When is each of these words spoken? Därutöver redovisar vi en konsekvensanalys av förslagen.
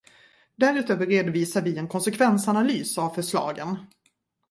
Därutöver 0.55 1.05
redovisar 1.05 1.61
vi 1.61 1.77
en 1.77 1.87
konsekvensanalys 1.87 2.97
av 2.97 3.09
förslagen. 3.09 3.75